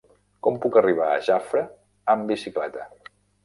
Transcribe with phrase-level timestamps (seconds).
[0.47, 1.63] Com puc arribar a Jafre
[2.17, 2.91] amb bicicleta?